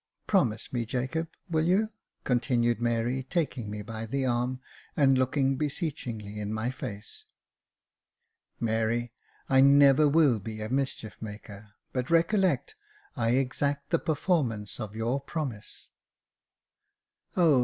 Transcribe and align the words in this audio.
Promise 0.25 0.73
me, 0.73 0.83
Jacob, 0.83 1.27
will 1.47 1.65
you?" 1.65 1.91
continued 2.23 2.81
Mary, 2.81 3.21
taking 3.21 3.69
me 3.69 3.83
by 3.83 4.07
the 4.07 4.25
arm, 4.25 4.59
and 4.97 5.15
looking 5.15 5.57
beseechingly 5.57 6.39
in 6.39 6.51
my 6.51 6.71
face." 6.71 7.25
Mary, 8.59 9.13
I 9.47 9.61
never 9.61 10.09
will 10.09 10.39
be 10.39 10.59
a 10.59 10.69
mischief 10.69 11.21
maker; 11.21 11.75
but 11.93 12.09
recollect, 12.09 12.75
I 13.15 13.33
exact 13.33 13.91
the 13.91 13.99
performance 13.99 14.79
of 14.79 14.95
your 14.95 15.21
promise."" 15.21 15.91
Oh! 17.37 17.59